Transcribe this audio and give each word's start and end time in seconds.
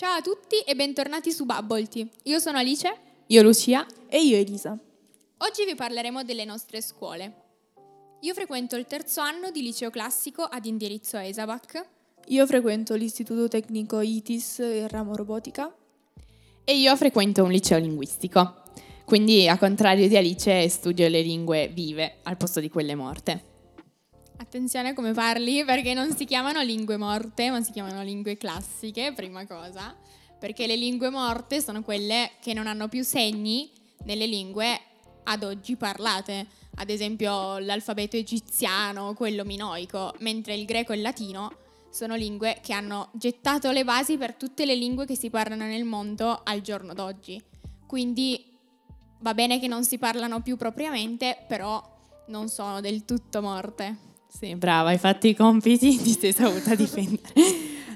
Ciao 0.00 0.16
a 0.16 0.22
tutti 0.22 0.58
e 0.60 0.74
bentornati 0.74 1.30
su 1.30 1.44
Bubblety. 1.44 2.08
Io 2.22 2.38
sono 2.38 2.56
Alice. 2.56 2.90
Io 3.26 3.42
Lucia. 3.42 3.84
E 4.08 4.22
io 4.22 4.38
Elisa. 4.38 4.70
Oggi 5.36 5.66
vi 5.66 5.74
parleremo 5.74 6.24
delle 6.24 6.46
nostre 6.46 6.80
scuole. 6.80 7.34
Io 8.20 8.32
frequento 8.32 8.76
il 8.76 8.86
terzo 8.86 9.20
anno 9.20 9.50
di 9.50 9.60
liceo 9.60 9.90
classico 9.90 10.40
ad 10.40 10.64
indirizzo 10.64 11.18
Esabac. 11.18 11.86
Io 12.28 12.46
frequento 12.46 12.94
l'istituto 12.94 13.46
tecnico 13.48 14.00
ITIS, 14.00 14.60
il 14.60 14.88
ramo 14.88 15.14
robotica. 15.14 15.70
E 16.64 16.78
io 16.78 16.96
frequento 16.96 17.44
un 17.44 17.50
liceo 17.50 17.76
linguistico. 17.76 18.62
Quindi, 19.04 19.50
a 19.50 19.58
contrario 19.58 20.08
di 20.08 20.16
Alice, 20.16 20.66
studio 20.70 21.06
le 21.08 21.20
lingue 21.20 21.68
vive 21.68 22.20
al 22.22 22.38
posto 22.38 22.60
di 22.60 22.70
quelle 22.70 22.94
morte. 22.94 23.49
Attenzione 24.40 24.88
a 24.88 24.94
come 24.94 25.12
parli 25.12 25.66
perché 25.66 25.92
non 25.92 26.16
si 26.16 26.24
chiamano 26.24 26.62
lingue 26.62 26.96
morte, 26.96 27.50
ma 27.50 27.60
si 27.60 27.72
chiamano 27.72 28.02
lingue 28.02 28.38
classiche, 28.38 29.12
prima 29.14 29.46
cosa. 29.46 29.94
Perché 30.38 30.66
le 30.66 30.76
lingue 30.76 31.10
morte 31.10 31.60
sono 31.60 31.82
quelle 31.82 32.30
che 32.40 32.54
non 32.54 32.66
hanno 32.66 32.88
più 32.88 33.04
segni 33.04 33.70
nelle 34.04 34.24
lingue 34.24 34.80
ad 35.24 35.42
oggi 35.44 35.76
parlate. 35.76 36.46
Ad 36.76 36.88
esempio 36.88 37.58
l'alfabeto 37.58 38.16
egiziano, 38.16 39.12
quello 39.12 39.44
minoico, 39.44 40.14
mentre 40.20 40.54
il 40.54 40.64
greco 40.64 40.94
e 40.94 40.96
il 40.96 41.02
latino 41.02 41.58
sono 41.90 42.14
lingue 42.14 42.60
che 42.62 42.72
hanno 42.72 43.10
gettato 43.12 43.70
le 43.72 43.84
basi 43.84 44.16
per 44.16 44.36
tutte 44.36 44.64
le 44.64 44.74
lingue 44.74 45.04
che 45.04 45.16
si 45.16 45.28
parlano 45.28 45.64
nel 45.64 45.84
mondo 45.84 46.40
al 46.42 46.62
giorno 46.62 46.94
d'oggi. 46.94 47.38
Quindi 47.86 48.42
va 49.18 49.34
bene 49.34 49.60
che 49.60 49.68
non 49.68 49.84
si 49.84 49.98
parlano 49.98 50.40
più 50.40 50.56
propriamente, 50.56 51.44
però 51.46 51.98
non 52.28 52.48
sono 52.48 52.80
del 52.80 53.04
tutto 53.04 53.42
morte. 53.42 54.08
Sì, 54.30 54.54
brava, 54.54 54.90
hai 54.90 54.98
fatto 54.98 55.26
i 55.26 55.34
compiti, 55.34 55.98
ti 56.00 56.12
sei 56.12 56.32
saputa 56.32 56.74
difendere. 56.76 57.32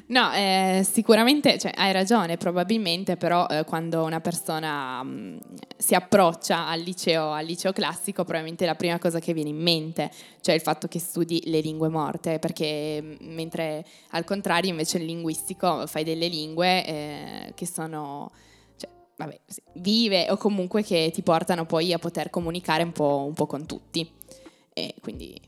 No, 0.06 0.32
eh, 0.34 0.84
sicuramente 0.90 1.58
cioè, 1.58 1.72
hai 1.74 1.92
ragione, 1.92 2.36
probabilmente 2.36 3.16
però 3.16 3.46
eh, 3.46 3.64
quando 3.64 4.04
una 4.04 4.20
persona 4.20 5.02
mh, 5.02 5.08
mm, 5.08 5.36
si 5.78 5.94
approccia 5.94 6.66
al 6.66 6.80
liceo, 6.80 7.30
al 7.30 7.46
liceo 7.46 7.72
classico, 7.72 8.24
probabilmente 8.24 8.66
la 8.66 8.74
prima 8.74 8.98
cosa 8.98 9.20
che 9.20 9.32
viene 9.32 9.48
in 9.48 9.56
mente, 9.62 10.10
cioè 10.40 10.54
il 10.54 10.60
fatto 10.60 10.88
che 10.88 10.98
studi 10.98 11.40
le 11.46 11.60
lingue 11.60 11.88
morte, 11.88 12.38
perché 12.38 13.00
mm, 13.00 13.14
mentre 13.34 13.86
al 14.10 14.24
contrario 14.24 14.70
invece 14.70 14.98
il 14.98 15.04
linguistico 15.04 15.86
fai 15.86 16.04
delle 16.04 16.28
lingue 16.28 16.84
eh, 16.84 17.52
che 17.54 17.66
sono 17.66 18.30
cioè, 18.76 18.90
vabbè, 19.16 19.40
sì, 19.46 19.62
vive 19.74 20.26
o 20.30 20.36
comunque 20.36 20.82
che 20.82 21.10
ti 21.14 21.22
portano 21.22 21.64
poi 21.64 21.92
a 21.94 21.98
poter 21.98 22.28
comunicare 22.28 22.82
un 22.82 22.92
po', 22.92 23.24
un 23.26 23.34
po 23.34 23.46
con 23.46 23.64
tutti. 23.66 24.06
E 24.76 24.94
quindi 25.00 25.40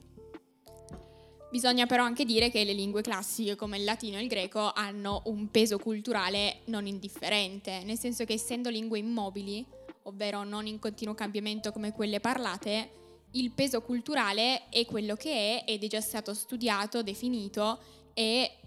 Bisogna 1.56 1.86
però 1.86 2.04
anche 2.04 2.26
dire 2.26 2.50
che 2.50 2.64
le 2.64 2.74
lingue 2.74 3.00
classiche 3.00 3.56
come 3.56 3.78
il 3.78 3.84
latino 3.84 4.18
e 4.18 4.20
il 4.20 4.28
greco 4.28 4.72
hanno 4.74 5.22
un 5.24 5.50
peso 5.50 5.78
culturale 5.78 6.58
non 6.66 6.86
indifferente, 6.86 7.82
nel 7.82 7.98
senso 7.98 8.26
che 8.26 8.34
essendo 8.34 8.68
lingue 8.68 8.98
immobili, 8.98 9.64
ovvero 10.02 10.44
non 10.44 10.66
in 10.66 10.78
continuo 10.78 11.14
cambiamento 11.14 11.72
come 11.72 11.92
quelle 11.92 12.20
parlate, 12.20 12.90
il 13.30 13.52
peso 13.52 13.80
culturale 13.80 14.68
è 14.68 14.84
quello 14.84 15.14
che 15.14 15.64
è 15.64 15.72
ed 15.72 15.82
è 15.82 15.86
già 15.86 16.02
stato 16.02 16.34
studiato, 16.34 17.02
definito 17.02 17.78
e 18.12 18.58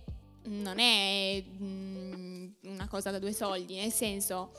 non 0.46 0.80
è 0.80 1.44
mm, 1.62 2.48
una 2.64 2.88
cosa 2.88 3.12
da 3.12 3.20
due 3.20 3.34
soldi, 3.34 3.76
nel 3.76 3.92
senso 3.92 4.50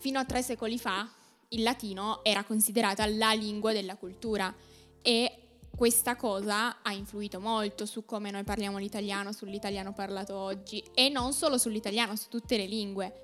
fino 0.00 0.18
a 0.18 0.26
tre 0.26 0.42
secoli 0.42 0.78
fa 0.78 1.10
il 1.48 1.62
latino 1.62 2.22
era 2.24 2.44
considerata 2.44 3.06
la 3.06 3.32
lingua 3.32 3.72
della 3.72 3.96
cultura 3.96 4.54
e 5.00 5.43
questa 5.76 6.14
cosa 6.16 6.82
ha 6.82 6.92
influito 6.92 7.40
molto 7.40 7.84
su 7.84 8.04
come 8.04 8.30
noi 8.30 8.44
parliamo 8.44 8.78
l'italiano, 8.78 9.32
sull'italiano 9.32 9.92
parlato 9.92 10.36
oggi 10.36 10.82
e 10.94 11.08
non 11.08 11.32
solo 11.32 11.58
sull'italiano, 11.58 12.16
su 12.16 12.28
tutte 12.28 12.56
le 12.56 12.66
lingue. 12.66 13.20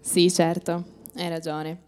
Sì, 0.00 0.30
certo, 0.30 0.84
hai 1.16 1.28
ragione. 1.28 1.84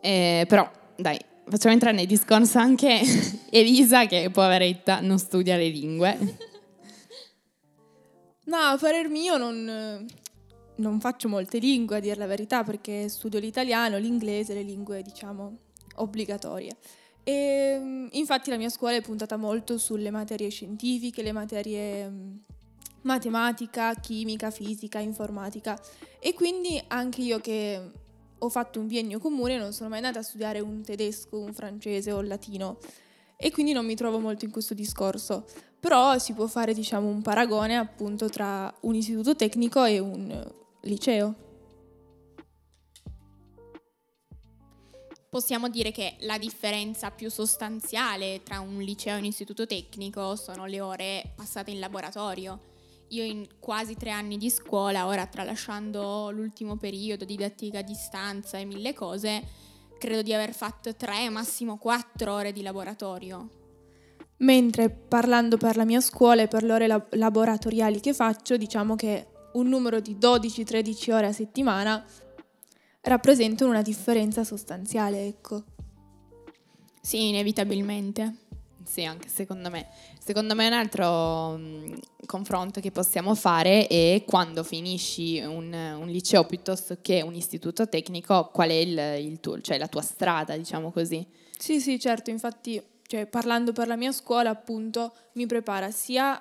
Eh, 0.00 0.44
però, 0.46 0.70
dai, 0.96 1.18
facciamo 1.48 1.72
entrare 1.72 1.96
nel 1.96 2.06
discorso 2.06 2.58
anche 2.58 3.00
Elisa, 3.50 4.06
che 4.06 4.30
poveretta 4.30 5.00
non 5.00 5.18
studia 5.18 5.56
le 5.56 5.68
lingue. 5.68 6.18
no, 8.44 8.56
a 8.56 8.76
parer 8.76 9.08
mio 9.08 9.38
non, 9.38 10.06
non 10.76 11.00
faccio 11.00 11.28
molte 11.28 11.58
lingue, 11.58 11.96
a 11.96 12.00
dire 12.00 12.16
la 12.16 12.26
verità, 12.26 12.64
perché 12.64 13.08
studio 13.08 13.38
l'italiano, 13.38 13.96
l'inglese, 13.96 14.52
le 14.52 14.62
lingue, 14.62 15.00
diciamo, 15.00 15.56
obbligatorie. 15.96 16.76
E, 17.24 17.32
ehm, 17.32 18.08
infatti 18.12 18.50
la 18.50 18.56
mia 18.56 18.68
scuola 18.68 18.96
è 18.96 19.00
puntata 19.00 19.36
molto 19.36 19.78
sulle 19.78 20.10
materie 20.10 20.48
scientifiche, 20.48 21.22
le 21.22 21.32
materie 21.32 22.08
mm, 22.08 22.36
matematica, 23.02 23.94
chimica, 23.94 24.50
fisica, 24.50 24.98
informatica. 24.98 25.80
E 26.18 26.34
quindi 26.34 26.82
anche 26.88 27.20
io 27.22 27.40
che 27.40 27.90
ho 28.38 28.48
fatto 28.48 28.80
un 28.80 28.88
biennio 28.88 29.18
comune 29.18 29.56
non 29.56 29.72
sono 29.72 29.88
mai 29.88 29.98
andata 29.98 30.18
a 30.18 30.22
studiare 30.22 30.60
un 30.60 30.82
tedesco, 30.82 31.38
un 31.38 31.52
francese 31.52 32.10
o 32.12 32.20
il 32.20 32.28
latino. 32.28 32.78
E 33.36 33.50
quindi 33.50 33.72
non 33.72 33.84
mi 33.84 33.96
trovo 33.96 34.18
molto 34.18 34.44
in 34.44 34.50
questo 34.50 34.74
discorso, 34.74 35.44
però 35.80 36.16
si 36.18 36.32
può 36.32 36.46
fare 36.46 36.74
diciamo 36.74 37.08
un 37.08 37.22
paragone 37.22 37.76
appunto 37.76 38.28
tra 38.28 38.72
un 38.82 38.94
istituto 38.94 39.34
tecnico 39.34 39.84
e 39.84 39.98
un 39.98 40.52
liceo. 40.82 41.50
Possiamo 45.32 45.70
dire 45.70 45.92
che 45.92 46.16
la 46.20 46.36
differenza 46.36 47.10
più 47.10 47.30
sostanziale 47.30 48.42
tra 48.42 48.60
un 48.60 48.80
liceo 48.80 49.14
e 49.16 49.18
un 49.18 49.24
istituto 49.24 49.66
tecnico 49.66 50.36
sono 50.36 50.66
le 50.66 50.82
ore 50.82 51.32
passate 51.34 51.70
in 51.70 51.78
laboratorio. 51.78 52.60
Io 53.08 53.24
in 53.24 53.46
quasi 53.58 53.94
tre 53.94 54.10
anni 54.10 54.36
di 54.36 54.50
scuola, 54.50 55.06
ora 55.06 55.24
tralasciando 55.24 56.28
l'ultimo 56.30 56.76
periodo, 56.76 57.24
didattica 57.24 57.78
a 57.78 57.82
distanza 57.82 58.58
e 58.58 58.66
mille 58.66 58.92
cose, 58.92 59.42
credo 59.98 60.20
di 60.20 60.34
aver 60.34 60.52
fatto 60.52 60.94
tre, 60.94 61.30
massimo 61.30 61.78
quattro 61.78 62.34
ore 62.34 62.52
di 62.52 62.60
laboratorio. 62.60 63.48
Mentre 64.36 64.90
parlando 64.90 65.56
per 65.56 65.78
la 65.78 65.86
mia 65.86 66.02
scuola 66.02 66.42
e 66.42 66.48
per 66.48 66.62
le 66.62 66.72
ore 66.74 66.86
lab- 66.86 67.14
laboratoriali 67.14 68.00
che 68.00 68.12
faccio, 68.12 68.58
diciamo 68.58 68.96
che 68.96 69.28
un 69.54 69.66
numero 69.66 69.98
di 69.98 70.14
12-13 70.14 71.10
ore 71.10 71.26
a 71.28 71.32
settimana 71.32 72.04
rappresentano 73.02 73.70
una 73.70 73.82
differenza 73.82 74.44
sostanziale, 74.44 75.26
ecco. 75.26 75.64
Sì, 77.00 77.28
inevitabilmente. 77.28 78.36
Sì, 78.84 79.04
anche 79.04 79.28
secondo 79.28 79.70
me. 79.70 79.88
Secondo 80.18 80.54
me 80.54 80.66
un 80.66 80.72
altro 80.72 81.56
mh, 81.56 81.98
confronto 82.26 82.80
che 82.80 82.90
possiamo 82.90 83.34
fare 83.34 83.86
è 83.86 84.22
quando 84.26 84.62
finisci 84.62 85.40
un, 85.40 85.72
un, 85.72 86.06
liceo 86.06 86.44
piuttosto 86.44 86.98
che 87.00 87.22
un 87.22 87.34
istituto 87.34 87.88
tecnico, 87.88 88.50
qual 88.52 88.70
è 88.70 88.74
il, 88.74 89.24
il 89.24 89.40
tuo, 89.40 89.60
cioè 89.60 89.78
la 89.78 89.88
tua 89.88 90.02
strada, 90.02 90.56
diciamo 90.56 90.90
così. 90.90 91.26
Sì, 91.56 91.80
sì, 91.80 91.98
certo, 91.98 92.30
infatti, 92.30 92.80
cioè, 93.06 93.26
parlando 93.26 93.72
per 93.72 93.86
la 93.86 93.96
mia 93.96 94.12
scuola, 94.12 94.50
appunto, 94.50 95.12
mi 95.34 95.46
prepara 95.46 95.90
sia 95.90 96.40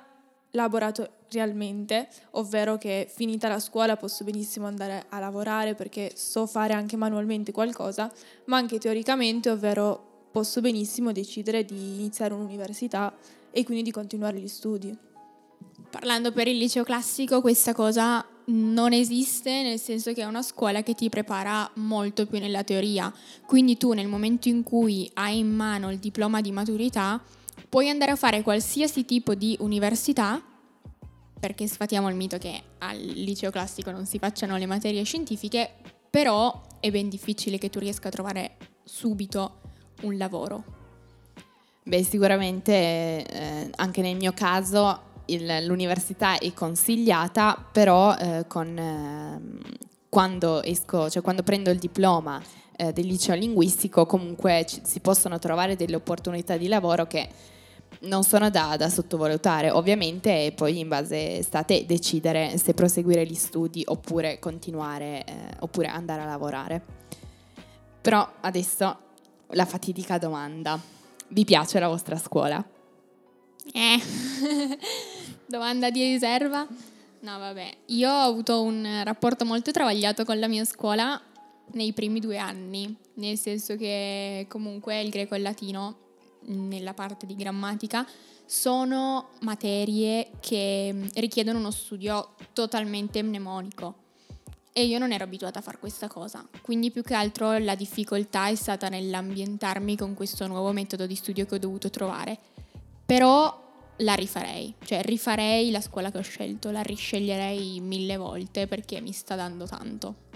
laboratorialmente, 0.52 2.08
ovvero 2.32 2.78
che 2.78 3.10
finita 3.14 3.48
la 3.48 3.60
scuola 3.60 3.98
posso 3.98 4.24
benissimo 4.24 4.68
andare 4.68 5.06
a 5.10 5.20
lavorare 5.20 5.76
perché 5.76 6.12
so 6.16 6.46
fare 6.46 6.74
anche 6.74 6.98
manualmente 6.98 7.52
qualcosa, 7.52 8.12
ma 8.46 8.58
anche 8.58 8.78
teoricamente, 8.78 9.50
ovvero 9.50 10.28
posso 10.32 10.62
benissimo 10.62 11.12
decidere 11.12 11.66
di 11.66 11.96
iniziare 11.96 12.34
un'università 12.34 13.14
e 13.52 13.64
quindi 13.64 13.84
di 13.84 13.92
continuare 13.92 14.40
gli 14.40 14.48
studi. 14.48 14.98
Parlando 15.90 16.32
per 16.32 16.48
il 16.48 16.58
liceo 16.58 16.84
classico, 16.84 17.42
questa 17.42 17.74
cosa 17.74 18.26
non 18.46 18.94
esiste 18.94 19.62
nel 19.62 19.80
senso 19.80 20.14
che 20.14 20.22
è 20.22 20.26
una 20.26 20.42
scuola 20.42 20.84
che 20.84 20.96
ti 20.96 21.10
prepara 21.10 21.70
molto 21.76 22.26
più 22.26 22.40
nella 22.40 22.64
teoria. 22.64 23.14
Quindi 23.46 23.78
tu 23.78 23.92
nel 23.94 24.08
momento 24.08 24.48
in 24.48 24.64
cui 24.64 25.10
hai 25.16 25.40
in 25.40 25.54
mano 25.54 25.92
il 25.92 26.00
diploma 26.00 26.42
di 26.42 26.52
maturità 26.52 27.22
puoi 27.70 27.90
andare 27.90 28.12
a 28.12 28.16
fare 28.16 28.42
qualsiasi 28.42 29.06
tipo 29.06 29.36
di 29.36 29.56
università, 29.60 30.42
perché 31.40 31.68
sfatiamo 31.68 32.10
il 32.10 32.16
mito 32.16 32.38
che 32.38 32.62
al 32.80 32.98
liceo 32.98 33.50
classico 33.50 33.92
non 33.92 34.06
si 34.06 34.20
facciano 34.20 34.58
le 34.58 34.66
materie 34.66 35.04
scientifiche, 35.04 35.70
però 36.10 36.62
è 36.80 36.92
ben 36.92 37.10
difficile 37.10 37.58
che 37.58 37.70
tu 37.70 37.80
riesca 37.80 38.10
a 38.10 38.12
trovare 38.12 38.58
subito 38.84 39.62
un 40.02 40.18
lavoro. 40.18 40.64
Beh, 41.84 42.04
sicuramente 42.04 43.26
eh, 43.26 43.70
anche 43.76 44.02
nel 44.02 44.16
mio 44.16 44.34
caso 44.34 45.10
il, 45.26 45.66
l'università 45.66 46.38
è 46.38 46.54
consigliata, 46.54 47.66
però 47.72 48.16
eh, 48.16 48.46
con, 48.48 48.78
eh, 48.78 49.42
quando 50.10 50.62
esco, 50.62 51.10
cioè 51.10 51.24
quando 51.24 51.42
prendo 51.42 51.72
il 51.72 51.80
diploma 51.80 52.42
eh, 52.82 52.94
del 52.94 53.06
liceo 53.06 53.36
linguistico, 53.36 54.08
comunque 54.08 54.66
ci, 54.68 54.82
si 54.84 55.00
possono 55.02 55.38
trovare 55.38 55.76
delle 55.76 55.96
opportunità 55.96 56.58
di 56.58 56.68
lavoro 56.68 57.06
che 57.06 57.30
non 58.02 58.24
sono 58.24 58.50
da, 58.50 58.76
da, 58.76 58.90
sottovalutare, 58.90 59.70
ovviamente 59.70 60.52
poi 60.56 60.80
in 60.80 60.88
base 60.88 61.44
state 61.44 61.86
decidere 61.86 62.58
se 62.58 62.74
proseguire 62.74 63.24
gli 63.24 63.36
studi 63.36 63.84
oppure 63.86 64.40
continuare, 64.40 65.24
eh, 65.24 65.34
oppure 65.60 65.90
andare 65.90 66.24
a 66.24 66.26
lavorare. 66.26 66.82
Però 68.02 68.28
adesso 68.40 68.98
la 69.50 69.66
fatidica 69.66 70.18
domanda. 70.18 70.80
Vi 71.28 71.46
piace 71.46 71.80
la 71.80 71.88
vostra 71.88 72.18
scuola? 72.18 72.66
Eh, 73.72 74.02
domanda 75.46 75.92
di 75.92 76.04
riserva? 76.04 76.68
No, 77.20 77.38
vabbè, 77.38 77.72
io 77.88 78.10
ho 78.10 78.24
avuto 78.24 78.64
un 78.64 79.02
rapporto 79.04 79.46
molto 79.46 79.70
travagliato 79.70 80.26
con 80.26 80.40
la 80.40 80.48
mia 80.48 80.66
scuola 80.66 81.22
nei 81.74 81.94
primi 81.94 82.20
due 82.20 82.38
anni, 82.38 82.96
nel 83.16 83.38
senso 83.38 83.76
che 83.76 84.46
comunque 84.50 85.02
il 85.02 85.10
greco 85.10 85.34
e 85.34 85.38
il 85.38 85.44
latino, 85.44 85.98
nella 86.46 86.94
parte 86.94 87.26
di 87.26 87.36
grammatica, 87.36 88.08
sono 88.46 89.30
materie 89.42 90.32
che 90.40 91.10
richiedono 91.16 91.60
uno 91.60 91.72
studio 91.72 92.36
totalmente 92.54 93.22
mnemonico 93.24 93.96
e 94.74 94.86
io 94.86 95.00
non 95.00 95.12
ero 95.12 95.26
abituata 95.26 95.60
a 95.60 95.62
fare 95.62 95.80
questa 95.80 96.08
cosa, 96.08 96.48
quindi 96.62 96.92
più 96.92 97.04
che 97.04 97.14
altro 97.14 97.58
la 97.58 97.76
difficoltà 97.76 98.48
è 98.48 98.56
stata 98.56 98.88
nell'ambientarmi 98.88 99.98
con 99.98 100.14
questo 100.14 100.48
nuovo 100.48 100.72
metodo 100.72 101.06
di 101.06 101.16
studio 101.16 101.46
che 101.46 101.56
ho 101.56 101.60
dovuto 101.60 101.90
trovare. 101.90 102.38
Però 103.06 103.70
la 103.98 104.14
rifarei, 104.14 104.74
cioè 104.86 105.02
rifarei 105.02 105.72
la 105.72 105.82
scuola 105.82 106.10
che 106.10 106.18
ho 106.20 106.24
scelto, 106.24 106.72
la 106.72 106.82
risceglierei 106.82 107.82
mille 107.82 108.16
volte 108.16 108.68
perché 108.68 109.02
mi 109.02 109.12
sta 109.12 109.36
dando 109.36 109.66
tanto. 109.66 110.30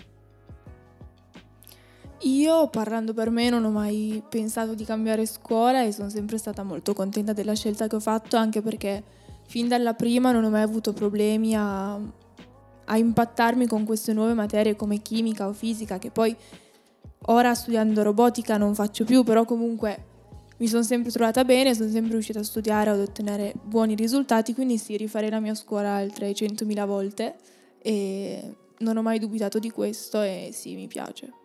Io, 2.21 2.67
parlando 2.69 3.13
per 3.13 3.29
me, 3.29 3.49
non 3.49 3.65
ho 3.65 3.71
mai 3.71 4.23
pensato 4.27 4.73
di 4.73 4.85
cambiare 4.85 5.25
scuola 5.25 5.83
e 5.83 5.91
sono 5.91 6.09
sempre 6.09 6.37
stata 6.37 6.63
molto 6.63 6.93
contenta 6.93 7.33
della 7.33 7.53
scelta 7.53 7.87
che 7.87 7.95
ho 7.95 7.99
fatto, 7.99 8.35
anche 8.37 8.61
perché 8.61 9.03
fin 9.47 9.67
dalla 9.67 9.93
prima 9.93 10.31
non 10.31 10.43
ho 10.43 10.49
mai 10.49 10.63
avuto 10.63 10.93
problemi 10.93 11.53
a 11.55 11.99
a 12.85 12.97
impattarmi 12.97 13.67
con 13.67 13.83
queste 13.83 14.13
nuove 14.13 14.33
materie 14.33 14.75
come 14.75 15.01
chimica 15.01 15.47
o 15.47 15.53
fisica, 15.53 15.97
che 15.97 16.11
poi 16.11 16.35
ora 17.27 17.53
studiando 17.53 18.03
robotica 18.03 18.57
non 18.57 18.75
faccio 18.75 19.03
più, 19.05 19.23
però 19.23 19.45
comunque 19.45 20.13
mi 20.57 20.67
sono 20.67 20.83
sempre 20.83 21.11
trovata 21.11 21.43
bene, 21.43 21.73
sono 21.73 21.89
sempre 21.89 22.11
riuscita 22.11 22.39
a 22.39 22.43
studiare, 22.43 22.91
ad 22.91 22.99
ottenere 22.99 23.53
buoni 23.61 23.95
risultati, 23.95 24.53
quindi 24.53 24.77
sì, 24.77 24.97
rifarei 24.97 25.29
la 25.29 25.39
mia 25.39 25.55
scuola 25.55 25.91
altre 25.95 26.31
100.000 26.31 26.85
volte 26.85 27.35
e 27.81 28.55
non 28.79 28.97
ho 28.97 29.01
mai 29.01 29.19
dubitato 29.19 29.59
di 29.59 29.69
questo 29.69 30.21
e 30.21 30.49
sì, 30.53 30.75
mi 30.75 30.87
piace. 30.87 31.44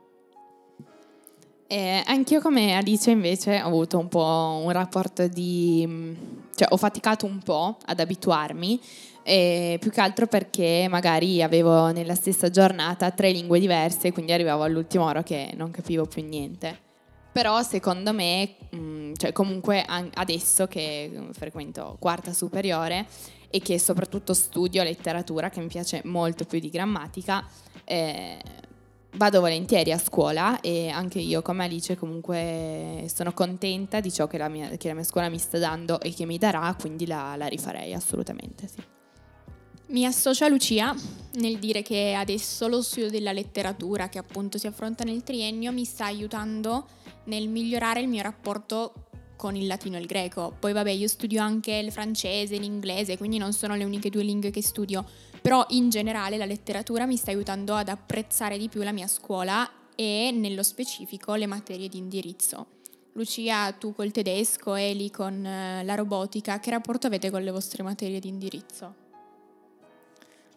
Eh, 1.72 2.02
anch'io 2.04 2.40
come 2.40 2.74
Alice 2.74 3.08
invece 3.12 3.62
ho 3.62 3.66
avuto 3.66 3.96
un 3.96 4.08
po' 4.08 4.60
un 4.64 4.72
rapporto 4.72 5.28
di... 5.28 6.16
cioè 6.56 6.66
ho 6.68 6.76
faticato 6.76 7.26
un 7.26 7.38
po' 7.38 7.76
ad 7.84 8.00
abituarmi, 8.00 8.80
e 9.22 9.76
più 9.78 9.92
che 9.92 10.00
altro 10.00 10.26
perché 10.26 10.88
magari 10.90 11.40
avevo 11.44 11.92
nella 11.92 12.16
stessa 12.16 12.50
giornata 12.50 13.12
tre 13.12 13.30
lingue 13.30 13.60
diverse, 13.60 14.10
quindi 14.10 14.32
arrivavo 14.32 14.64
all'ultima 14.64 15.04
ora 15.04 15.22
che 15.22 15.52
non 15.54 15.70
capivo 15.70 16.06
più 16.06 16.26
niente. 16.26 16.76
Però 17.30 17.62
secondo 17.62 18.12
me, 18.12 18.56
mh, 18.70 19.12
cioè 19.14 19.30
comunque 19.30 19.84
adesso 20.14 20.66
che 20.66 21.28
frequento 21.34 21.96
quarta 22.00 22.32
superiore 22.32 23.06
e 23.48 23.60
che 23.60 23.78
soprattutto 23.78 24.34
studio 24.34 24.82
letteratura, 24.82 25.50
che 25.50 25.60
mi 25.60 25.68
piace 25.68 26.02
molto 26.04 26.44
più 26.44 26.58
di 26.58 26.68
grammatica, 26.68 27.46
eh, 27.84 28.38
vado 29.14 29.40
volentieri 29.40 29.92
a 29.92 29.98
scuola 29.98 30.60
e 30.60 30.88
anche 30.88 31.18
io 31.18 31.42
come 31.42 31.64
Alice 31.64 31.96
comunque 31.96 33.06
sono 33.12 33.32
contenta 33.32 34.00
di 34.00 34.12
ciò 34.12 34.26
che 34.26 34.38
la 34.38 34.48
mia, 34.48 34.68
che 34.76 34.88
la 34.88 34.94
mia 34.94 35.04
scuola 35.04 35.28
mi 35.28 35.38
sta 35.38 35.58
dando 35.58 36.00
e 36.00 36.12
che 36.14 36.26
mi 36.26 36.38
darà, 36.38 36.74
quindi 36.78 37.06
la, 37.06 37.34
la 37.36 37.46
rifarei 37.46 37.92
assolutamente 37.92 38.68
sì. 38.68 38.82
Mi 39.88 40.06
associo 40.06 40.44
a 40.44 40.48
Lucia 40.48 40.94
nel 41.34 41.58
dire 41.58 41.82
che 41.82 42.14
adesso 42.14 42.68
lo 42.68 42.80
studio 42.80 43.10
della 43.10 43.32
letteratura 43.32 44.08
che 44.08 44.18
appunto 44.18 44.56
si 44.56 44.68
affronta 44.68 45.02
nel 45.02 45.24
triennio 45.24 45.72
mi 45.72 45.84
sta 45.84 46.04
aiutando 46.04 46.86
nel 47.24 47.48
migliorare 47.48 48.00
il 48.00 48.06
mio 48.06 48.22
rapporto 48.22 49.09
con 49.40 49.56
il 49.56 49.66
latino 49.66 49.96
e 49.96 50.00
il 50.00 50.06
greco. 50.06 50.54
Poi 50.60 50.74
vabbè, 50.74 50.90
io 50.90 51.08
studio 51.08 51.40
anche 51.40 51.72
il 51.72 51.90
francese, 51.90 52.58
l'inglese, 52.58 53.16
quindi 53.16 53.38
non 53.38 53.54
sono 53.54 53.74
le 53.74 53.84
uniche 53.84 54.10
due 54.10 54.22
lingue 54.22 54.50
che 54.50 54.62
studio, 54.62 55.02
però 55.40 55.64
in 55.70 55.88
generale 55.88 56.36
la 56.36 56.44
letteratura 56.44 57.06
mi 57.06 57.16
sta 57.16 57.30
aiutando 57.30 57.74
ad 57.74 57.88
apprezzare 57.88 58.58
di 58.58 58.68
più 58.68 58.82
la 58.82 58.92
mia 58.92 59.06
scuola 59.06 59.66
e 59.96 60.30
nello 60.30 60.62
specifico 60.62 61.36
le 61.36 61.46
materie 61.46 61.88
di 61.88 61.96
indirizzo. 61.96 62.66
Lucia, 63.14 63.72
tu 63.72 63.94
col 63.94 64.10
tedesco, 64.10 64.74
Eli 64.74 65.10
con 65.10 65.42
eh, 65.42 65.84
la 65.84 65.94
robotica, 65.94 66.60
che 66.60 66.68
rapporto 66.68 67.06
avete 67.06 67.30
con 67.30 67.42
le 67.42 67.50
vostre 67.50 67.82
materie 67.82 68.20
di 68.20 68.28
indirizzo? 68.28 68.94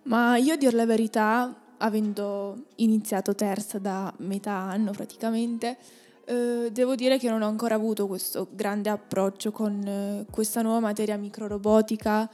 Ma 0.03 0.35
io 0.35 0.55
a 0.55 0.57
dir 0.57 0.73
la 0.73 0.85
verità, 0.85 1.57
avendo 1.77 2.65
iniziato 2.75 3.33
terza 3.33 3.79
da 3.79 4.13
metà 4.17 4.51
anno 4.51 4.91
praticamente, 4.91 5.77
eh, 6.25 6.69
devo 6.71 6.95
dire 6.95 7.17
che 7.17 7.29
non 7.29 7.41
ho 7.41 7.47
ancora 7.47 7.75
avuto 7.75 8.07
questo 8.07 8.47
grande 8.51 8.89
approccio 8.89 9.51
con 9.51 9.81
eh, 9.85 10.25
questa 10.29 10.61
nuova 10.61 10.79
materia 10.79 11.17
microrobotica, 11.17 12.29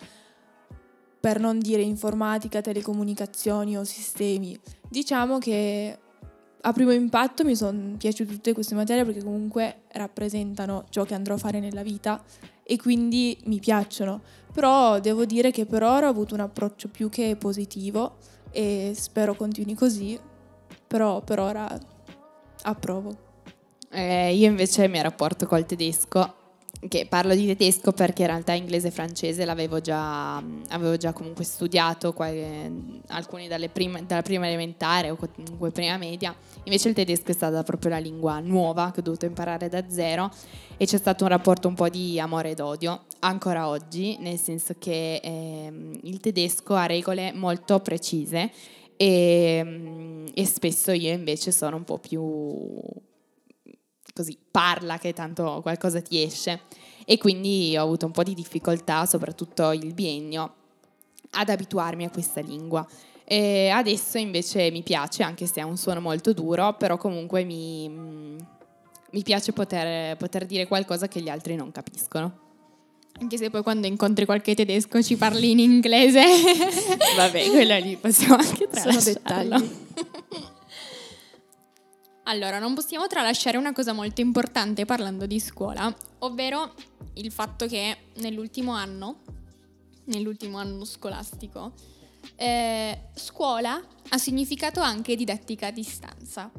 per 1.19 1.39
non 1.39 1.59
dire 1.59 1.81
informatica, 1.81 2.61
telecomunicazioni 2.61 3.77
o 3.77 3.83
sistemi. 3.83 4.57
Diciamo 4.87 5.37
che 5.37 5.97
a 6.61 6.73
primo 6.73 6.91
impatto 6.91 7.43
mi 7.43 7.55
sono 7.55 7.95
piaciute 7.97 8.33
tutte 8.33 8.53
queste 8.53 8.75
materie 8.75 9.05
perché 9.05 9.23
comunque 9.23 9.83
rappresentano 9.93 10.85
ciò 10.89 11.03
che 11.03 11.13
andrò 11.13 11.35
a 11.35 11.37
fare 11.37 11.59
nella 11.59 11.83
vita 11.83 12.21
e 12.63 12.77
quindi 12.77 13.37
mi 13.45 13.59
piacciono. 13.59 14.21
Però 14.53 14.99
devo 14.99 15.25
dire 15.25 15.51
che 15.51 15.65
per 15.65 15.83
ora 15.83 16.07
ho 16.07 16.09
avuto 16.09 16.35
un 16.35 16.41
approccio 16.41 16.89
più 16.89 17.09
che 17.09 17.35
positivo 17.37 18.17
e 18.51 18.93
spero 18.95 19.35
continui 19.35 19.73
così, 19.73 20.19
però 20.87 21.21
per 21.21 21.39
ora 21.39 21.79
approvo. 22.63 23.28
Eh, 23.91 24.35
io 24.35 24.47
invece 24.47 24.83
il 24.83 24.91
mio 24.91 25.01
rapporto 25.01 25.47
col 25.47 25.65
tedesco, 25.65 26.35
che 26.87 27.07
parlo 27.09 27.35
di 27.35 27.45
tedesco 27.45 27.91
perché 27.91 28.21
in 28.21 28.27
realtà 28.29 28.53
inglese 28.53 28.87
e 28.87 28.91
francese 28.91 29.43
l'avevo 29.43 29.81
già, 29.81 30.37
avevo 30.37 30.95
già 30.95 31.11
comunque 31.11 31.43
studiato, 31.43 32.13
qualche, 32.13 32.71
alcuni 33.07 33.49
prime, 33.71 34.05
dalla 34.05 34.21
prima 34.21 34.47
elementare 34.47 35.09
o 35.09 35.17
comunque 35.17 35.71
prima 35.71 35.97
media, 35.97 36.33
invece 36.63 36.89
il 36.89 36.95
tedesco 36.95 37.31
è 37.31 37.33
stata 37.33 37.63
proprio 37.63 37.91
la 37.91 37.97
lingua 37.97 38.39
nuova 38.39 38.91
che 38.91 38.99
ho 39.01 39.03
dovuto 39.03 39.25
imparare 39.25 39.67
da 39.67 39.83
zero 39.89 40.31
e 40.77 40.85
c'è 40.85 40.97
stato 40.97 41.23
un 41.23 41.31
rapporto 41.31 41.67
un 41.67 41.73
po' 41.73 41.89
di 41.89 42.19
amore 42.19 42.51
ed 42.51 42.59
odio, 42.59 43.05
ancora 43.19 43.67
oggi, 43.67 44.17
nel 44.19 44.37
senso 44.37 44.75
che 44.77 45.15
eh, 45.15 45.73
il 46.03 46.19
tedesco 46.19 46.75
ha 46.75 46.85
regole 46.85 47.33
molto 47.33 47.79
precise 47.79 48.51
e, 48.95 50.23
e 50.33 50.45
spesso 50.45 50.91
io 50.91 51.11
invece 51.11 51.51
sono 51.51 51.75
un 51.75 51.83
po' 51.83 51.97
più 51.97 52.21
così 54.13 54.37
parla 54.49 54.97
che 54.97 55.13
tanto 55.13 55.59
qualcosa 55.61 56.01
ti 56.01 56.21
esce 56.21 56.61
e 57.05 57.17
quindi 57.17 57.75
ho 57.77 57.83
avuto 57.83 58.05
un 58.05 58.11
po' 58.11 58.23
di 58.23 58.33
difficoltà, 58.33 59.05
soprattutto 59.05 59.71
il 59.71 59.93
biennio, 59.93 60.53
ad 61.31 61.49
abituarmi 61.49 62.05
a 62.05 62.09
questa 62.09 62.41
lingua. 62.41 62.87
E 63.23 63.69
adesso 63.69 64.17
invece 64.17 64.71
mi 64.71 64.83
piace, 64.83 65.23
anche 65.23 65.45
se 65.45 65.61
ha 65.61 65.65
un 65.65 65.77
suono 65.77 66.01
molto 66.01 66.33
duro, 66.33 66.73
però 66.73 66.97
comunque 66.97 67.43
mi, 67.43 67.87
mi 67.89 69.23
piace 69.23 69.53
poter, 69.53 70.17
poter 70.17 70.45
dire 70.45 70.67
qualcosa 70.67 71.07
che 71.07 71.21
gli 71.21 71.29
altri 71.29 71.55
non 71.55 71.71
capiscono. 71.71 72.47
Anche 73.21 73.37
se 73.37 73.49
poi 73.49 73.63
quando 73.63 73.87
incontri 73.87 74.25
qualche 74.25 74.55
tedesco 74.55 75.01
ci 75.01 75.15
parli 75.15 75.51
in 75.51 75.59
inglese. 75.59 76.21
Vabbè, 77.17 77.49
quella 77.49 77.77
lì 77.77 77.97
possiamo 77.97 78.35
anche 78.35 78.67
tralasciarlo. 78.69 78.99
Sono 78.99 79.13
dettagli. 79.13 79.87
Allora, 82.29 82.59
non 82.59 82.75
possiamo 82.75 83.07
tralasciare 83.07 83.57
una 83.57 83.73
cosa 83.73 83.91
molto 83.91 84.21
importante 84.21 84.85
parlando 84.85 85.25
di 85.25 85.39
scuola, 85.39 85.91
ovvero 86.19 86.75
il 87.13 87.31
fatto 87.31 87.65
che 87.65 87.97
nell'ultimo 88.17 88.71
anno, 88.73 89.21
nell'ultimo 90.05 90.59
anno 90.59 90.85
scolastico, 90.85 91.73
eh, 92.35 93.05
scuola 93.15 93.81
ha 94.09 94.17
significato 94.19 94.79
anche 94.79 95.15
didattica 95.15 95.67
a 95.67 95.71
distanza. 95.71 96.51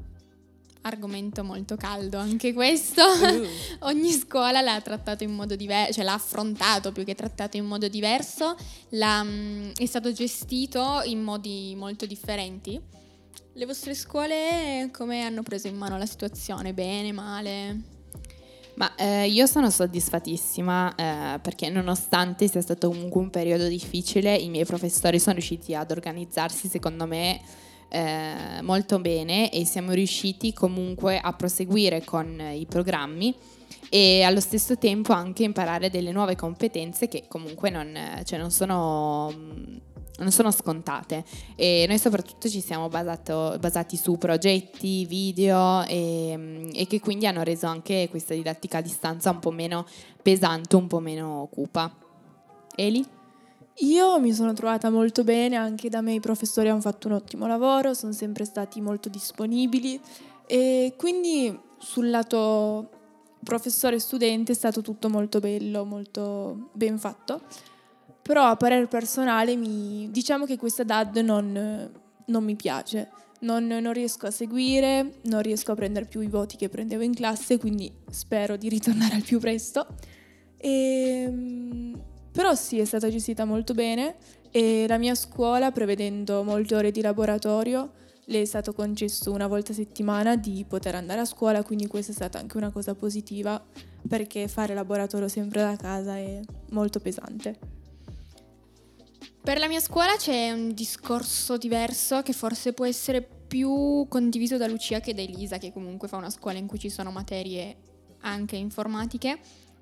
Argomento 0.82 1.44
molto 1.44 1.76
caldo 1.76 2.18
anche 2.18 2.52
questo. 2.52 3.04
Uh. 3.04 3.46
Ogni 3.86 4.10
scuola 4.10 4.60
l'ha 4.60 4.80
trattato 4.80 5.22
in 5.22 5.30
modo 5.32 5.54
diverso, 5.54 5.92
cioè 5.92 6.04
l'ha 6.04 6.14
affrontato 6.14 6.90
più 6.90 7.04
che 7.04 7.14
trattato 7.14 7.56
in 7.56 7.66
modo 7.66 7.86
diverso, 7.86 8.56
mh, 8.88 9.22
mm, 9.22 9.70
è 9.76 9.86
stato 9.86 10.10
gestito 10.10 11.02
in 11.04 11.22
modi 11.22 11.74
molto 11.76 12.06
differenti. 12.06 12.98
Le 13.52 13.66
vostre 13.66 13.94
scuole 13.94 14.90
come 14.92 15.22
hanno 15.22 15.42
preso 15.42 15.66
in 15.66 15.76
mano 15.76 15.98
la 15.98 16.06
situazione? 16.06 16.72
Bene, 16.72 17.10
male? 17.10 17.80
Ma 18.74 18.94
eh, 18.94 19.26
io 19.28 19.46
sono 19.46 19.70
soddisfattissima 19.70 20.94
eh, 20.94 21.38
perché 21.40 21.68
nonostante 21.68 22.46
sia 22.46 22.60
stato 22.60 22.88
comunque 22.88 23.20
un 23.20 23.30
periodo 23.30 23.66
difficile, 23.66 24.36
i 24.36 24.48
miei 24.48 24.64
professori 24.64 25.18
sono 25.18 25.34
riusciti 25.34 25.74
ad 25.74 25.90
organizzarsi 25.90 26.68
secondo 26.68 27.06
me 27.06 27.40
eh, 27.88 28.62
molto 28.62 29.00
bene 29.00 29.50
e 29.50 29.64
siamo 29.64 29.90
riusciti 29.92 30.52
comunque 30.52 31.18
a 31.18 31.32
proseguire 31.32 32.04
con 32.04 32.40
i 32.54 32.66
programmi 32.66 33.34
e 33.90 34.22
allo 34.22 34.40
stesso 34.40 34.78
tempo 34.78 35.12
anche 35.12 35.42
imparare 35.42 35.90
delle 35.90 36.12
nuove 36.12 36.36
competenze 36.36 37.08
che 37.08 37.24
comunque 37.26 37.68
non, 37.68 38.22
cioè 38.24 38.38
non 38.38 38.52
sono 38.52 39.34
non 40.20 40.30
sono 40.30 40.50
scontate 40.50 41.24
e 41.56 41.84
noi 41.88 41.98
soprattutto 41.98 42.48
ci 42.48 42.60
siamo 42.60 42.88
basato, 42.88 43.56
basati 43.58 43.96
su 43.96 44.16
progetti, 44.16 45.04
video 45.06 45.84
e, 45.84 46.68
e, 46.72 46.86
che 46.86 47.00
quindi 47.00 47.26
hanno 47.26 47.42
reso 47.42 47.66
anche 47.66 48.08
questa 48.10 48.34
didattica 48.34 48.78
a 48.78 48.82
distanza 48.82 49.30
un 49.30 49.38
po' 49.38 49.50
meno 49.50 49.86
pesante, 50.22 50.76
un 50.76 50.86
po' 50.86 51.00
meno 51.00 51.48
cupa. 51.50 51.92
Eli? 52.76 53.04
Io 53.82 54.20
mi 54.20 54.32
sono 54.32 54.52
trovata 54.52 54.90
molto 54.90 55.24
bene, 55.24 55.56
anche 55.56 55.88
da 55.88 56.02
me 56.02 56.12
i 56.14 56.20
professori 56.20 56.68
hanno 56.68 56.80
fatto 56.80 57.08
un 57.08 57.14
ottimo 57.14 57.46
lavoro, 57.46 57.94
sono 57.94 58.12
sempre 58.12 58.44
stati 58.44 58.80
molto 58.80 59.08
disponibili 59.08 59.98
e 60.46 60.94
quindi 60.98 61.58
sul 61.78 62.10
lato 62.10 62.90
professore-studente 63.42 64.52
è 64.52 64.54
stato 64.54 64.82
tutto 64.82 65.08
molto 65.08 65.40
bello, 65.40 65.84
molto 65.84 66.68
ben 66.72 66.98
fatto. 66.98 67.40
Però 68.30 68.44
a 68.44 68.54
parere 68.54 68.86
personale 68.86 69.56
mi, 69.56 70.08
diciamo 70.12 70.46
che 70.46 70.56
questa 70.56 70.84
DAD 70.84 71.16
non, 71.16 71.90
non 72.26 72.44
mi 72.44 72.54
piace, 72.54 73.10
non, 73.40 73.66
non, 73.66 73.92
riesco 73.92 74.26
a 74.26 74.30
seguire, 74.30 75.14
non 75.22 75.42
riesco 75.42 75.72
a 75.72 75.74
prendere 75.74 76.04
più 76.06 76.20
i 76.20 76.28
voti 76.28 76.56
che 76.56 76.68
prendevo 76.68 77.02
in 77.02 77.12
classe, 77.12 77.58
quindi 77.58 77.92
spero 78.08 78.56
di 78.56 78.68
ritornare 78.68 79.16
al 79.16 79.22
più 79.22 79.40
presto. 79.40 79.84
E, 80.56 81.24
ehm, 81.26 82.00
però 82.30 82.54
sì, 82.54 82.78
è 82.78 82.84
stata 82.84 83.10
gestita 83.10 83.44
molto 83.44 83.74
bene 83.74 84.14
e 84.52 84.84
la 84.86 84.96
mia 84.96 85.16
scuola, 85.16 85.72
prevedendo 85.72 86.44
molte 86.44 86.76
ore 86.76 86.92
di 86.92 87.00
laboratorio, 87.00 87.90
le 88.26 88.42
è 88.42 88.44
stato 88.44 88.72
concesso 88.72 89.32
una 89.32 89.48
volta 89.48 89.72
a 89.72 89.74
settimana 89.74 90.36
di 90.36 90.64
poter 90.68 90.94
andare 90.94 91.18
a 91.18 91.24
scuola, 91.24 91.64
quindi 91.64 91.88
questa 91.88 92.12
è 92.12 92.14
stata 92.14 92.38
anche 92.38 92.56
una 92.56 92.70
cosa 92.70 92.94
positiva 92.94 93.60
perché 94.08 94.46
fare 94.46 94.72
laboratorio 94.72 95.26
sempre 95.26 95.62
da 95.62 95.74
casa 95.74 96.16
è 96.16 96.40
molto 96.68 97.00
pesante. 97.00 97.79
Per 99.42 99.58
la 99.58 99.68
mia 99.68 99.80
scuola 99.80 100.16
c'è 100.16 100.50
un 100.50 100.74
discorso 100.74 101.56
diverso 101.56 102.22
che 102.22 102.32
forse 102.32 102.72
può 102.72 102.84
essere 102.84 103.22
più 103.22 104.06
condiviso 104.08 104.56
da 104.56 104.66
Lucia 104.66 105.00
che 105.00 105.14
da 105.14 105.22
Elisa, 105.22 105.58
che 105.58 105.72
comunque 105.72 106.08
fa 106.08 106.16
una 106.16 106.30
scuola 106.30 106.58
in 106.58 106.66
cui 106.66 106.78
ci 106.78 106.90
sono 106.90 107.10
materie 107.10 107.76
anche 108.20 108.56
informatiche. 108.56 109.38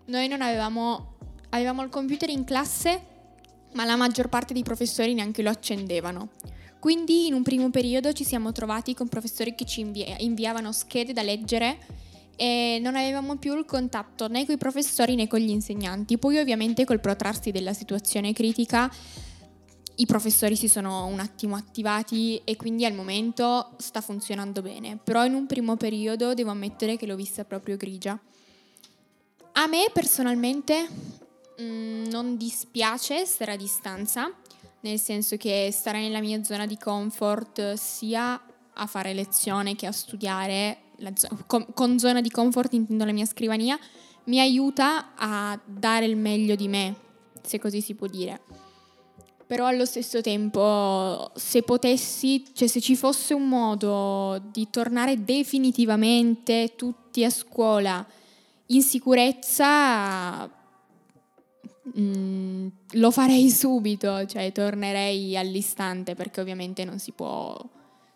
Noi 0.06 0.28
non 0.28 0.42
avevamo 0.42 1.16
avevamo 1.50 1.82
il 1.82 1.88
computer 1.88 2.28
in 2.30 2.44
classe, 2.44 3.00
ma 3.72 3.84
la 3.84 3.96
maggior 3.96 4.28
parte 4.28 4.52
dei 4.52 4.62
professori 4.62 5.14
neanche 5.14 5.42
lo 5.42 5.50
accendevano. 5.50 6.30
Quindi 6.78 7.26
in 7.26 7.34
un 7.34 7.42
primo 7.42 7.70
periodo 7.70 8.12
ci 8.12 8.24
siamo 8.24 8.52
trovati 8.52 8.94
con 8.94 9.08
professori 9.08 9.54
che 9.54 9.64
ci 9.64 9.80
invia- 9.80 10.16
inviavano 10.18 10.72
schede 10.72 11.12
da 11.12 11.22
leggere 11.22 11.78
e 12.36 12.78
non 12.80 12.94
avevamo 12.94 13.36
più 13.36 13.56
il 13.58 13.64
contatto 13.64 14.28
né 14.28 14.46
con 14.46 14.54
i 14.54 14.58
professori 14.58 15.16
né 15.16 15.26
con 15.26 15.40
gli 15.40 15.50
insegnanti. 15.50 16.18
Poi 16.18 16.38
ovviamente 16.38 16.84
col 16.84 17.00
protrarsi 17.00 17.50
della 17.50 17.72
situazione 17.72 18.32
critica 18.32 18.90
i 19.98 20.06
professori 20.06 20.56
si 20.56 20.68
sono 20.68 21.06
un 21.06 21.20
attimo 21.20 21.54
attivati 21.54 22.40
e 22.44 22.56
quindi 22.56 22.84
al 22.84 22.94
momento 22.94 23.74
sta 23.76 24.00
funzionando 24.00 24.62
bene, 24.62 24.98
però 25.02 25.24
in 25.24 25.34
un 25.34 25.46
primo 25.46 25.76
periodo 25.76 26.34
devo 26.34 26.50
ammettere 26.50 26.96
che 26.96 27.06
l'ho 27.06 27.16
vista 27.16 27.44
proprio 27.44 27.76
grigia. 27.76 28.18
A 29.52 29.66
me 29.66 29.90
personalmente 29.92 30.88
Mm, 31.60 32.06
non 32.06 32.36
dispiace 32.36 33.24
stare 33.24 33.52
a 33.52 33.56
distanza, 33.56 34.32
nel 34.80 35.00
senso 35.00 35.36
che 35.36 35.70
stare 35.72 36.00
nella 36.00 36.20
mia 36.20 36.44
zona 36.44 36.66
di 36.66 36.78
comfort 36.78 37.72
sia 37.72 38.40
a 38.74 38.86
fare 38.86 39.12
lezione 39.12 39.74
che 39.74 39.86
a 39.86 39.92
studiare, 39.92 40.78
zo- 41.14 41.36
con, 41.48 41.66
con 41.74 41.98
zona 41.98 42.20
di 42.20 42.30
comfort 42.30 42.74
intendo 42.74 43.04
la 43.04 43.10
mia 43.10 43.26
scrivania, 43.26 43.76
mi 44.24 44.38
aiuta 44.38 45.14
a 45.16 45.58
dare 45.64 46.04
il 46.04 46.16
meglio 46.16 46.54
di 46.54 46.68
me, 46.68 46.94
se 47.42 47.58
così 47.58 47.80
si 47.80 47.94
può 47.94 48.06
dire. 48.06 48.40
Però 49.48 49.66
allo 49.66 49.86
stesso 49.86 50.20
tempo, 50.20 51.32
se 51.34 51.62
potessi, 51.62 52.44
cioè 52.52 52.68
se 52.68 52.80
ci 52.80 52.94
fosse 52.94 53.32
un 53.32 53.48
modo 53.48 54.40
di 54.52 54.68
tornare 54.70 55.24
definitivamente 55.24 56.74
tutti 56.76 57.24
a 57.24 57.30
scuola 57.30 58.06
in 58.66 58.82
sicurezza, 58.82 60.48
Mm, 61.98 62.68
lo 62.92 63.10
farei 63.10 63.48
subito, 63.50 64.26
cioè 64.26 64.52
tornerei 64.52 65.36
all'istante 65.36 66.14
perché 66.14 66.40
ovviamente 66.40 66.84
non 66.84 66.98
si 66.98 67.12
può 67.12 67.56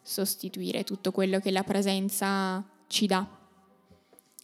sostituire 0.02 0.84
tutto 0.84 1.12
quello 1.12 1.38
che 1.38 1.50
la 1.50 1.62
presenza 1.62 2.62
ci 2.86 3.06
dà. 3.06 3.26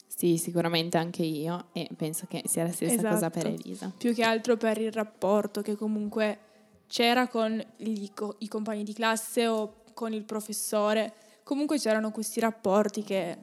Sì, 0.06 0.36
sicuramente 0.36 0.96
anche 0.96 1.22
io 1.22 1.66
e 1.72 1.88
penso 1.96 2.26
che 2.28 2.42
sia 2.46 2.64
la 2.64 2.72
stessa 2.72 2.94
esatto. 2.94 3.14
cosa 3.14 3.30
per 3.30 3.46
Elisa. 3.46 3.92
Più 3.96 4.12
che 4.14 4.24
altro 4.24 4.56
per 4.56 4.78
il 4.78 4.90
rapporto 4.90 5.62
che 5.62 5.76
comunque 5.76 6.38
c'era 6.88 7.28
con 7.28 7.62
gli, 7.76 8.10
i 8.38 8.48
compagni 8.48 8.82
di 8.82 8.94
classe 8.94 9.46
o 9.46 9.82
con 9.94 10.12
il 10.12 10.24
professore. 10.24 11.12
Comunque 11.44 11.78
c'erano 11.78 12.10
questi 12.10 12.40
rapporti 12.40 13.02
che 13.04 13.36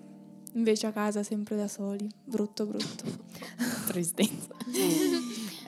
invece 0.53 0.87
a 0.87 0.91
casa 0.91 1.23
sempre 1.23 1.55
da 1.55 1.67
soli. 1.67 2.09
Brutto, 2.23 2.65
brutto. 2.65 3.03
Tristezza. 3.87 4.53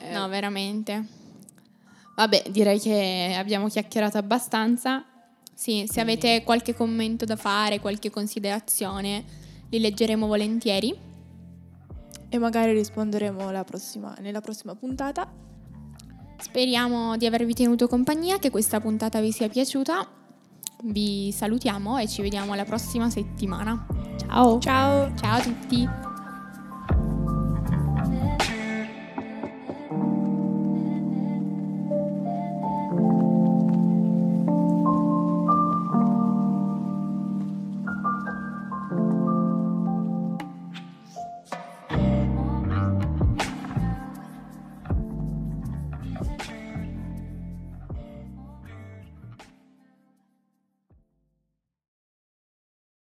Eh. 0.00 0.12
No, 0.12 0.28
veramente. 0.28 1.06
Vabbè, 2.16 2.44
direi 2.50 2.80
che 2.80 3.34
abbiamo 3.38 3.68
chiacchierato 3.68 4.18
abbastanza. 4.18 5.04
Sì, 5.54 5.86
se 5.88 6.00
avete 6.00 6.42
qualche 6.44 6.74
commento 6.74 7.24
da 7.24 7.36
fare, 7.36 7.80
qualche 7.80 8.10
considerazione, 8.10 9.24
li 9.68 9.78
leggeremo 9.78 10.26
volentieri. 10.26 11.06
E 12.30 12.38
magari 12.38 12.72
risponderemo 12.72 13.50
prossima, 13.64 14.14
nella 14.20 14.40
prossima 14.40 14.74
puntata. 14.74 15.47
Speriamo 16.40 17.16
di 17.16 17.26
avervi 17.26 17.52
tenuto 17.52 17.88
compagnia, 17.88 18.38
che 18.38 18.50
questa 18.50 18.80
puntata 18.80 19.20
vi 19.20 19.32
sia 19.32 19.48
piaciuta. 19.48 20.06
Vi 20.84 21.32
salutiamo 21.32 21.98
e 21.98 22.06
ci 22.06 22.22
vediamo 22.22 22.54
la 22.54 22.64
prossima 22.64 23.10
settimana. 23.10 23.86
Ciao. 24.18 24.58
Ciao. 24.60 25.12
Ciao 25.16 25.36
a 25.38 25.40
tutti. 25.40 26.07